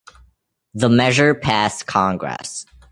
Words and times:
The 0.73 0.89
measure 0.89 1.35
passed 1.35 1.85
Congress. 1.85 2.65